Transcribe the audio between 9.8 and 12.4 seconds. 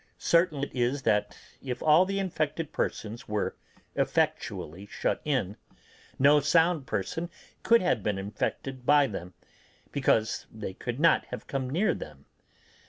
because they could not have come near them.